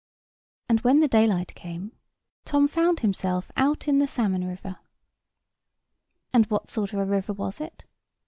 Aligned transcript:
And 0.67 0.79
when 0.81 0.99
the 0.99 1.07
daylight 1.07 1.53
came, 1.53 1.91
Tom 2.43 2.67
found 2.67 3.01
himself 3.01 3.51
out 3.55 3.87
in 3.87 3.99
the 3.99 4.07
salmon 4.07 4.43
river. 4.47 4.77
And 6.33 6.47
what 6.47 6.71
sort 6.71 6.91
of 6.91 6.97
a 6.97 7.05
river 7.05 7.33
was 7.33 7.61
it? 7.61 7.85